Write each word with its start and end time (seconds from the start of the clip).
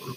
Hi, 0.00 0.10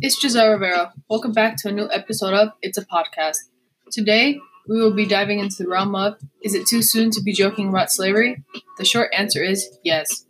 it's 0.00 0.20
Giselle 0.20 0.50
Rivera. 0.50 0.92
Welcome 1.08 1.32
back 1.32 1.56
to 1.58 1.68
a 1.68 1.72
new 1.72 1.88
episode 1.90 2.34
of 2.34 2.50
It's 2.60 2.76
a 2.76 2.84
Podcast. 2.84 3.36
Today, 3.90 4.38
we 4.68 4.78
will 4.78 4.92
be 4.92 5.06
diving 5.06 5.38
into 5.38 5.62
the 5.62 5.68
realm 5.68 5.94
of 5.94 6.18
Is 6.42 6.54
it 6.54 6.66
too 6.66 6.82
soon 6.82 7.10
to 7.12 7.22
be 7.22 7.32
joking 7.32 7.70
about 7.70 7.90
slavery? 7.90 8.44
The 8.76 8.84
short 8.84 9.08
answer 9.16 9.42
is 9.42 9.78
yes. 9.82 10.26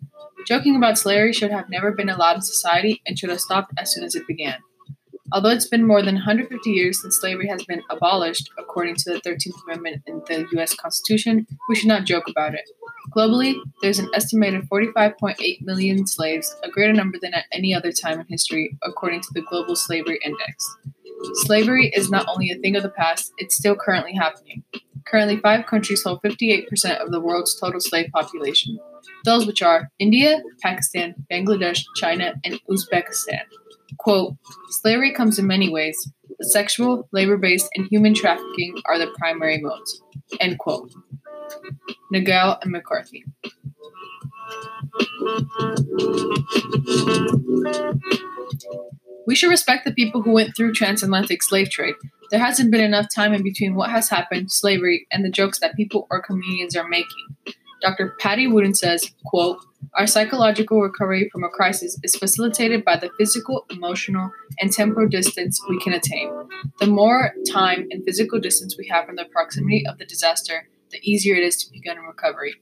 Joking 0.46 0.76
about 0.76 0.96
slavery 0.96 1.32
should 1.32 1.50
have 1.50 1.68
never 1.68 1.90
been 1.90 2.08
allowed 2.08 2.36
in 2.36 2.42
society 2.42 3.02
and 3.04 3.18
should 3.18 3.30
have 3.30 3.40
stopped 3.40 3.72
as 3.76 3.92
soon 3.92 4.04
as 4.04 4.14
it 4.14 4.28
began. 4.28 4.58
Although 5.32 5.50
it's 5.50 5.68
been 5.68 5.86
more 5.86 6.02
than 6.02 6.14
150 6.14 6.70
years 6.70 7.02
since 7.02 7.18
slavery 7.20 7.48
has 7.48 7.64
been 7.64 7.82
abolished, 7.90 8.50
according 8.58 8.96
to 8.96 9.12
the 9.12 9.20
13th 9.20 9.62
Amendment 9.64 10.02
in 10.06 10.22
the 10.26 10.46
U.S. 10.52 10.74
Constitution, 10.74 11.46
we 11.68 11.76
should 11.76 11.88
not 11.88 12.04
joke 12.04 12.28
about 12.28 12.54
it. 12.54 12.68
Globally, 13.14 13.56
there's 13.82 13.98
an 13.98 14.10
estimated 14.14 14.68
45.8 14.70 15.62
million 15.62 16.06
slaves, 16.06 16.54
a 16.62 16.70
greater 16.70 16.92
number 16.92 17.18
than 17.20 17.34
at 17.34 17.44
any 17.52 17.74
other 17.74 17.92
time 17.92 18.20
in 18.20 18.26
history, 18.28 18.76
according 18.82 19.20
to 19.22 19.28
the 19.32 19.42
Global 19.42 19.76
Slavery 19.76 20.18
Index. 20.24 20.76
Slavery 21.34 21.90
is 21.94 22.10
not 22.10 22.26
only 22.28 22.50
a 22.50 22.58
thing 22.58 22.76
of 22.76 22.82
the 22.82 22.90
past, 22.90 23.32
it's 23.38 23.56
still 23.56 23.76
currently 23.76 24.14
happening. 24.14 24.62
Currently, 25.06 25.38
five 25.38 25.66
countries 25.66 26.02
hold 26.02 26.22
58% 26.22 26.98
of 26.98 27.10
the 27.10 27.20
world's 27.20 27.58
total 27.58 27.80
slave 27.80 28.10
population, 28.12 28.78
those 29.24 29.46
which 29.46 29.62
are 29.62 29.90
India, 29.98 30.42
Pakistan, 30.62 31.14
Bangladesh, 31.30 31.82
China, 31.96 32.34
and 32.44 32.60
Uzbekistan. 32.70 33.40
Quote, 33.96 34.36
slavery 34.68 35.12
comes 35.12 35.38
in 35.38 35.46
many 35.46 35.70
ways, 35.70 36.12
but 36.36 36.46
sexual, 36.46 37.08
labor 37.12 37.36
based, 37.36 37.68
and 37.74 37.86
human 37.86 38.14
trafficking 38.14 38.76
are 38.86 38.98
the 38.98 39.12
primary 39.18 39.58
modes. 39.58 40.02
End 40.40 40.58
quote. 40.58 40.92
Nagel 42.12 42.58
and 42.62 42.70
McCarthy. 42.70 43.24
We 49.26 49.34
should 49.34 49.50
respect 49.50 49.84
the 49.84 49.92
people 49.92 50.22
who 50.22 50.32
went 50.32 50.56
through 50.56 50.72
transatlantic 50.72 51.42
slave 51.42 51.70
trade. 51.70 51.94
There 52.30 52.40
hasn't 52.40 52.70
been 52.70 52.80
enough 52.82 53.06
time 53.14 53.34
in 53.34 53.42
between 53.42 53.74
what 53.74 53.90
has 53.90 54.08
happened, 54.08 54.52
slavery, 54.52 55.06
and 55.10 55.24
the 55.24 55.30
jokes 55.30 55.60
that 55.60 55.76
people 55.76 56.06
or 56.10 56.22
comedians 56.22 56.76
are 56.76 56.88
making. 56.88 57.26
Dr. 57.80 58.16
Patty 58.18 58.46
Wooten 58.46 58.74
says, 58.74 59.12
quote, 59.24 59.58
Our 59.94 60.06
psychological 60.06 60.80
recovery 60.80 61.28
from 61.32 61.44
a 61.44 61.48
crisis 61.48 61.98
is 62.02 62.16
facilitated 62.16 62.84
by 62.84 62.96
the 62.96 63.10
physical, 63.18 63.66
emotional, 63.70 64.30
and 64.58 64.72
temporal 64.72 65.08
distance 65.08 65.60
we 65.68 65.78
can 65.80 65.92
attain. 65.92 66.30
The 66.80 66.86
more 66.86 67.32
time 67.48 67.86
and 67.90 68.04
physical 68.04 68.40
distance 68.40 68.76
we 68.76 68.88
have 68.88 69.06
from 69.06 69.16
the 69.16 69.26
proximity 69.26 69.84
of 69.86 69.98
the 69.98 70.04
disaster, 70.06 70.68
the 70.90 70.98
easier 71.02 71.36
it 71.36 71.44
is 71.44 71.56
to 71.64 71.72
begin 71.72 71.98
recovery. 71.98 72.54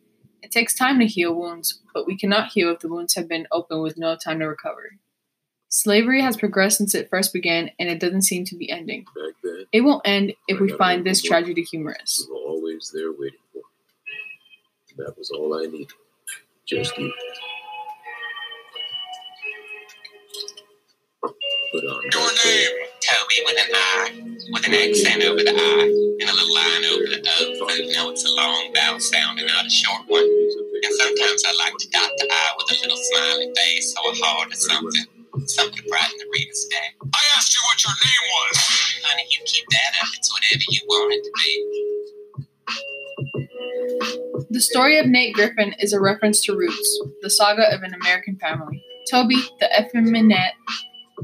It 0.42 0.50
takes 0.50 0.74
time 0.74 0.98
to 1.00 1.06
heal 1.06 1.34
wounds, 1.34 1.80
but 1.94 2.06
we 2.06 2.16
cannot 2.16 2.52
heal 2.52 2.70
if 2.70 2.80
the 2.80 2.88
wounds 2.88 3.14
have 3.14 3.28
been 3.28 3.46
open 3.50 3.80
with 3.80 3.96
no 3.96 4.16
time 4.16 4.40
to 4.40 4.46
recover. 4.46 4.92
Slavery 5.68 6.22
has 6.22 6.36
progressed 6.36 6.78
since 6.78 6.94
it 6.94 7.10
first 7.10 7.32
began, 7.32 7.70
and 7.78 7.88
it 7.88 7.98
doesn't 7.98 8.22
seem 8.22 8.44
to 8.44 8.56
be 8.56 8.70
ending. 8.70 9.04
Then, 9.42 9.64
It 9.72 9.80
won't 9.80 10.02
end 10.06 10.32
if 10.46 10.60
we 10.60 10.68
find 10.68 11.04
this 11.04 11.20
tragedy 11.22 11.62
humorous. 11.62 12.24
you 12.28 12.34
were 12.34 12.40
always 12.50 12.90
there 12.94 13.10
waiting. 13.10 13.40
That 14.98 15.18
was 15.18 15.30
all 15.30 15.54
I 15.58 15.66
needed. 15.66 15.92
Just 16.66 16.96
you. 16.98 17.12
Put 21.72 21.84
on 21.84 22.02
Your 22.12 22.30
name. 22.44 22.88
Toby 23.02 23.38
with 23.46 23.58
an 23.58 23.72
I, 23.74 24.02
with 24.52 24.66
an 24.68 24.74
accent 24.74 25.22
over 25.24 25.42
the 25.42 25.52
I, 25.54 25.82
and 26.20 26.28
a 26.30 26.34
little 26.34 26.54
line 26.54 26.84
over 26.90 27.06
the 27.08 27.20
O. 27.22 27.68
You 27.74 27.92
know 27.94 28.10
it's 28.10 28.24
a 28.26 28.32
long 28.32 28.72
vowel 28.74 29.00
sound 29.00 29.38
and 29.40 29.48
not 29.48 29.66
a 29.66 29.70
short 29.70 30.02
one. 30.08 30.24
And 30.24 30.92
sometimes 30.96 31.42
I 31.46 31.52
like 31.58 31.76
to 31.78 31.88
dot 31.90 32.10
the 32.18 32.26
I 32.30 32.46
with 32.58 32.72
a 32.72 32.82
little 32.82 32.98
smiley 32.98 33.52
face 33.56 33.94
or 34.04 34.12
a 34.12 34.16
heart 34.24 34.48
or 34.52 34.56
something. 34.56 35.06
Something 35.46 35.76
to 35.82 35.88
brighten 35.88 36.18
the 36.18 36.26
reader's 36.32 36.66
day. 36.70 36.88
I 37.14 37.22
asked 37.36 37.54
you 37.54 37.62
what 37.68 37.78
your 37.84 37.94
name 37.94 38.24
was. 38.32 38.56
Honey, 39.04 39.26
you 39.30 39.40
keep 39.46 39.66
that 39.70 39.92
up. 40.02 40.08
It's 40.16 40.32
whatever 40.32 40.64
you 40.68 40.80
want 40.88 41.14
it 41.14 41.22
to 41.24 41.32
be. 41.34 42.05
The 44.50 44.60
story 44.60 44.98
of 44.98 45.06
Nate 45.06 45.34
Griffin 45.34 45.74
is 45.80 45.92
a 45.92 46.00
reference 46.00 46.40
to 46.42 46.56
Roots, 46.56 47.02
the 47.20 47.30
saga 47.30 47.74
of 47.74 47.82
an 47.82 47.94
American 47.94 48.38
family. 48.38 48.82
Toby, 49.10 49.36
the 49.60 49.68
effeminate 49.78 50.52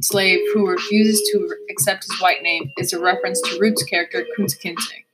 slave 0.01 0.41
who 0.53 0.69
refuses 0.69 1.21
to 1.31 1.57
accept 1.71 2.05
his 2.05 2.21
white 2.21 2.43
name, 2.43 2.71
is 2.79 2.93
a 2.93 3.01
reference 3.01 3.41
to 3.43 3.59
Roots' 3.61 3.85
character 3.85 4.27
Kunta 4.37 4.59
Kinte. 4.61 5.05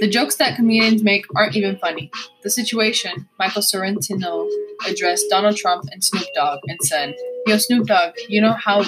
The 0.00 0.08
jokes 0.10 0.36
that 0.36 0.56
comedians 0.56 1.02
make 1.02 1.26
aren't 1.36 1.56
even 1.56 1.78
funny. 1.78 2.10
The 2.42 2.50
situation, 2.50 3.28
Michael 3.38 3.62
Sorrentino 3.62 4.48
addressed 4.86 5.26
Donald 5.30 5.56
Trump 5.56 5.84
and 5.92 6.02
Snoop 6.02 6.26
Dogg 6.34 6.60
and 6.66 6.78
said, 6.82 7.14
Yo, 7.46 7.56
Snoop 7.58 7.86
Dogg, 7.86 8.14
you 8.28 8.40
know 8.40 8.52
how 8.52 8.84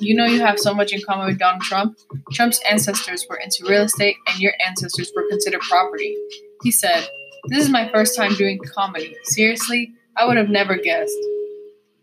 you 0.00 0.14
know 0.16 0.24
you 0.24 0.40
have 0.40 0.58
so 0.58 0.74
much 0.74 0.92
in 0.92 1.00
common 1.06 1.26
with 1.26 1.38
Donald 1.38 1.62
Trump? 1.62 1.96
Trump's 2.32 2.60
ancestors 2.68 3.26
were 3.28 3.36
into 3.36 3.64
real 3.68 3.82
estate 3.82 4.16
and 4.26 4.40
your 4.40 4.52
ancestors 4.66 5.12
were 5.14 5.28
considered 5.28 5.60
property. 5.60 6.16
He 6.62 6.70
said, 6.70 7.08
This 7.46 7.64
is 7.64 7.70
my 7.70 7.90
first 7.90 8.16
time 8.16 8.34
doing 8.34 8.58
comedy. 8.74 9.16
Seriously, 9.24 9.92
I 10.16 10.26
would 10.26 10.36
have 10.36 10.48
never 10.48 10.76
guessed. 10.76 11.18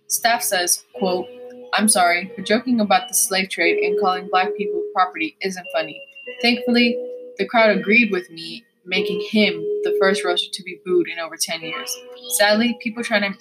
Staff 0.08 0.42
says, 0.42 0.84
quote, 0.96 1.28
I'm 1.74 1.88
sorry, 1.88 2.32
but 2.36 2.46
joking 2.46 2.80
about 2.80 3.08
the 3.08 3.14
slave 3.14 3.50
trade 3.50 3.78
and 3.84 4.00
calling 4.00 4.28
black 4.30 4.56
people 4.58 4.84
property 4.94 5.38
isn't 5.42 5.68
funny. 5.72 6.02
Thankfully, 6.42 6.98
the 7.38 7.46
crowd 7.46 7.78
agreed 7.78 8.12
with 8.12 8.30
me, 8.32 8.66
making 8.86 9.26
him 9.30 9.54
the 9.84 9.96
first 10.00 10.26
roaster 10.26 10.50
to 10.52 10.64
be 10.64 10.82
booed 10.84 11.08
in 11.08 11.20
over 11.20 11.38
10 11.40 11.62
years. 11.62 11.96
Sadly, 12.38 12.78
people 12.82 13.04
trying 13.04 13.22
to 13.22 13.38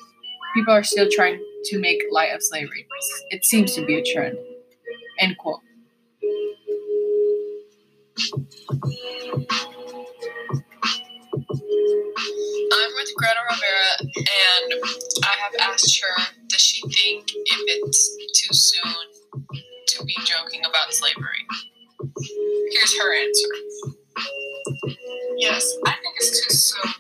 people 0.55 0.75
are 0.75 0.85
still 0.85 1.09
trying 1.11 1.43
to 1.65 1.79
make 1.79 2.03
light 2.11 2.35
of 2.35 2.43
slavery. 2.43 2.87
It 3.31 3.45
seems 3.45 3.75
to 3.75 3.85
be 3.85 3.97
a 3.97 4.05
trend. 4.05 4.37
End 5.19 5.37
quote. 5.39 5.61
Greta 13.19 13.43
Rivera, 13.51 13.91
and 14.15 14.81
I 15.27 15.35
have 15.43 15.55
asked 15.75 16.01
her, 16.01 16.23
does 16.47 16.61
she 16.61 16.81
think 16.83 17.27
if 17.35 17.61
it's 17.67 18.17
too 18.41 18.55
soon 18.55 18.95
to 19.89 20.05
be 20.05 20.15
joking 20.25 20.63
about 20.65 20.95
slavery? 20.95 21.43
Here's 22.71 22.97
her 22.99 23.11
answer. 23.19 23.53
Yes, 25.37 25.67
I 25.85 25.93
think 25.99 26.15
it's 26.17 26.47
too 26.47 26.55
soon, 26.55 26.93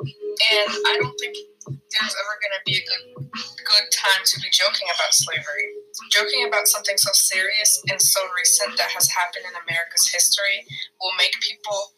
and 0.00 0.68
I 0.88 0.96
don't 1.00 1.16
think 1.20 1.36
there's 1.68 2.16
ever 2.16 2.34
going 2.40 2.56
to 2.56 2.64
be 2.64 2.76
a 2.80 2.84
good 2.88 3.28
good 3.68 3.92
time 3.92 4.24
to 4.24 4.40
be 4.40 4.48
joking 4.48 4.88
about 4.96 5.12
slavery. 5.12 5.68
Joking 6.10 6.48
about 6.48 6.66
something 6.66 6.96
so 6.96 7.12
serious 7.12 7.82
and 7.90 8.00
so 8.00 8.20
recent 8.36 8.78
that 8.78 8.88
has 8.88 9.10
happened 9.10 9.44
in 9.44 9.52
America's 9.68 10.08
history 10.08 10.64
will 11.00 11.12
make 11.18 11.36
people 11.44 11.92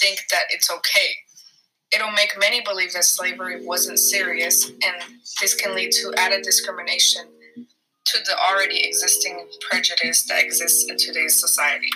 think 0.00 0.18
that 0.32 0.50
it's 0.50 0.70
okay 0.70 1.21
it'll 2.02 2.14
make 2.14 2.34
many 2.38 2.60
believe 2.62 2.92
that 2.92 3.04
slavery 3.04 3.64
wasn't 3.64 3.98
serious, 3.98 4.68
and 4.68 5.22
this 5.40 5.54
can 5.54 5.74
lead 5.74 5.92
to 5.92 6.12
added 6.16 6.42
discrimination 6.42 7.22
to 8.04 8.18
the 8.24 8.36
already 8.50 8.84
existing 8.84 9.46
prejudice 9.70 10.24
that 10.24 10.42
exists 10.42 10.90
in 10.90 10.96
today's 10.96 11.38
society. 11.38 11.90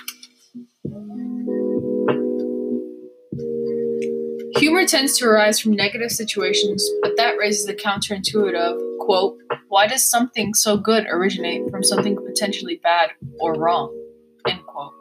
Humor 4.58 4.86
tends 4.86 5.18
to 5.18 5.26
arise 5.26 5.58
from 5.58 5.72
negative 5.72 6.10
situations, 6.10 6.88
but 7.02 7.16
that 7.16 7.36
raises 7.36 7.66
the 7.66 7.74
counterintuitive 7.74 8.98
quote, 9.00 9.36
why 9.68 9.86
does 9.86 10.08
something 10.08 10.54
so 10.54 10.76
good 10.76 11.06
originate 11.10 11.68
from 11.70 11.82
something 11.82 12.16
potentially 12.16 12.80
bad 12.82 13.10
or 13.40 13.54
wrong? 13.54 13.92
End 14.48 14.60
quote. 14.66 14.92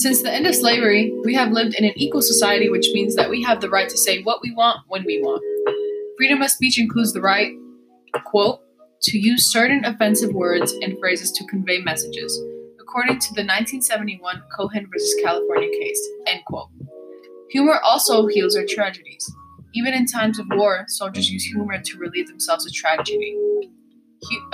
Since 0.00 0.22
the 0.22 0.32
end 0.32 0.46
of 0.46 0.54
slavery, 0.54 1.12
we 1.26 1.34
have 1.34 1.52
lived 1.52 1.74
in 1.74 1.84
an 1.84 1.92
equal 1.94 2.22
society, 2.22 2.70
which 2.70 2.88
means 2.94 3.14
that 3.16 3.28
we 3.28 3.42
have 3.42 3.60
the 3.60 3.68
right 3.68 3.86
to 3.86 3.98
say 3.98 4.22
what 4.22 4.40
we 4.42 4.50
want 4.50 4.78
when 4.88 5.04
we 5.04 5.20
want. 5.20 5.42
Freedom 6.16 6.40
of 6.40 6.50
speech 6.50 6.78
includes 6.80 7.12
the 7.12 7.20
right, 7.20 7.52
quote, 8.24 8.60
to 9.02 9.18
use 9.18 9.52
certain 9.52 9.84
offensive 9.84 10.32
words 10.32 10.72
and 10.80 10.98
phrases 10.98 11.30
to 11.32 11.44
convey 11.48 11.82
messages, 11.82 12.42
according 12.80 13.18
to 13.18 13.28
the 13.34 13.44
1971 13.44 14.42
Cohen 14.56 14.88
versus 14.90 15.14
California 15.22 15.68
case, 15.68 16.08
end 16.26 16.40
quote. 16.46 16.70
Humor 17.50 17.78
also 17.84 18.26
heals 18.26 18.56
our 18.56 18.64
tragedies. 18.66 19.30
Even 19.74 19.92
in 19.92 20.06
times 20.06 20.38
of 20.38 20.46
war, 20.52 20.86
soldiers 20.88 21.30
use 21.30 21.44
humor 21.44 21.78
to 21.78 21.98
relieve 21.98 22.28
themselves 22.28 22.64
of 22.64 22.72
tragedy. 22.72 23.36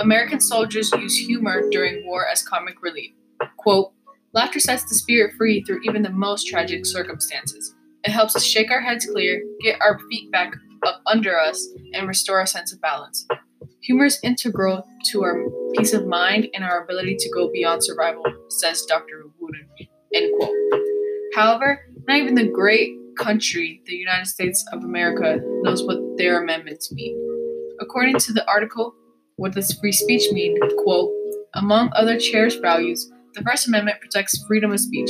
American 0.01 0.41
soldiers 0.41 0.91
use 0.91 1.17
humor 1.17 1.69
during 1.71 2.05
war 2.05 2.27
as 2.27 2.43
comic 2.43 2.83
relief. 2.83 3.13
Quote, 3.55 3.93
Laughter 4.37 4.59
sets 4.59 4.83
the 4.83 4.93
spirit 4.93 5.33
free 5.35 5.63
through 5.63 5.79
even 5.81 6.03
the 6.03 6.11
most 6.11 6.45
tragic 6.45 6.85
circumstances. 6.85 7.73
It 8.03 8.11
helps 8.11 8.35
us 8.35 8.43
shake 8.43 8.69
our 8.69 8.79
heads 8.79 9.07
clear, 9.07 9.41
get 9.63 9.81
our 9.81 9.97
feet 10.11 10.31
back 10.31 10.53
up 10.85 11.01
under 11.07 11.35
us 11.35 11.67
and 11.95 12.07
restore 12.07 12.41
a 12.41 12.45
sense 12.45 12.71
of 12.71 12.79
balance. 12.79 13.27
Humor 13.81 14.05
is 14.05 14.19
integral 14.21 14.87
to 15.05 15.23
our 15.23 15.43
peace 15.75 15.91
of 15.93 16.05
mind 16.05 16.49
and 16.53 16.63
our 16.63 16.83
ability 16.83 17.15
to 17.15 17.31
go 17.31 17.51
beyond 17.51 17.83
survival, 17.83 18.23
says 18.49 18.83
Dr. 18.83 19.23
Wooten. 19.39 19.67
End 20.13 20.31
quote. 20.37 20.53
However, 21.33 21.79
not 22.07 22.17
even 22.17 22.35
the 22.35 22.47
great 22.47 22.91
country, 23.17 23.81
the 23.87 23.95
United 23.95 24.27
States 24.27 24.63
of 24.71 24.83
America, 24.83 25.39
knows 25.63 25.83
what 25.83 25.97
their 26.17 26.43
amendments 26.43 26.93
mean. 26.93 27.17
According 27.81 28.19
to 28.19 28.33
the 28.33 28.47
article, 28.47 28.93
what 29.37 29.53
does 29.53 29.73
free 29.79 29.91
speech 29.91 30.31
mean? 30.31 30.55
Quote, 30.83 31.11
among 31.55 31.89
other 31.95 32.19
cherished 32.19 32.61
values, 32.61 33.11
the 33.33 33.43
First 33.43 33.67
Amendment 33.67 33.99
protects 33.99 34.43
freedom 34.47 34.71
of 34.71 34.79
speech. 34.79 35.09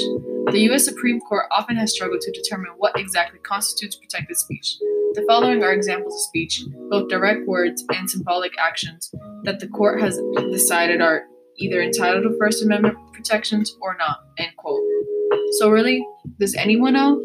The 0.52 0.60
U.S. 0.70 0.86
Supreme 0.86 1.20
Court 1.22 1.46
often 1.52 1.76
has 1.78 1.94
struggled 1.94 2.22
to 2.22 2.32
determine 2.32 2.72
what 2.78 3.00
exactly 3.00 3.40
constitutes 3.40 3.96
protected 3.96 4.38
speech. 4.38 4.78
The 5.14 5.26
following 5.28 5.64
are 5.64 5.72
examples 5.72 6.14
of 6.14 6.22
speech, 6.22 6.64
both 6.90 7.10
direct 7.10 7.48
words 7.48 7.84
and 7.90 8.10
symbolic 8.10 8.52
actions, 8.60 9.14
that 9.44 9.60
the 9.60 9.68
court 9.68 10.02
has 10.02 10.22
decided 10.52 11.02
are 11.02 11.24
either 11.58 11.82
entitled 11.82 12.24
to 12.24 12.38
First 12.38 12.64
Amendment 12.64 12.98
protections 13.14 13.76
or 13.82 13.96
not. 13.98 14.20
End 14.38 14.56
quote. 14.58 14.82
So, 15.54 15.70
really, 15.70 16.06
does 16.40 16.56
anyone 16.56 16.94
know? 16.94 17.22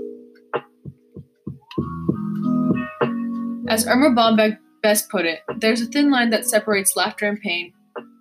As 3.68 3.86
Erma 3.86 4.10
Bombeck 4.10 4.58
best 4.82 5.08
put 5.10 5.26
it, 5.26 5.40
there's 5.58 5.80
a 5.80 5.86
thin 5.86 6.10
line 6.10 6.30
that 6.30 6.46
separates 6.46 6.96
laughter 6.96 7.26
and 7.26 7.40
pain, 7.40 7.72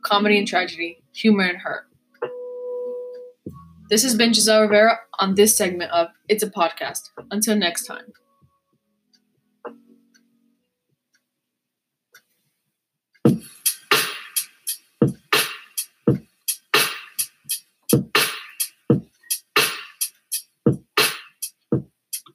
comedy 0.04 0.38
and 0.38 0.48
tragedy, 0.48 1.04
humor 1.14 1.44
and 1.44 1.58
hurt. 1.58 1.91
This 3.92 4.04
has 4.04 4.16
been 4.16 4.34
Giselle 4.34 4.62
Rivera 4.62 5.00
on 5.20 5.36
this 5.36 5.54
segment 5.54 5.92
of 5.92 6.08
It's 6.30 6.44
a 6.44 6.50
Podcast. 6.50 7.10
Until 7.30 7.58
next 7.58 7.84
time. 7.84 8.14